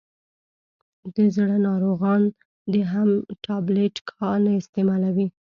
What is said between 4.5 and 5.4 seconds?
استعمالوي.